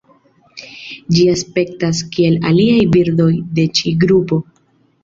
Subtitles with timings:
[1.17, 4.43] Ĝi aspektas kiel aliaj birdoj de ĉi grupo.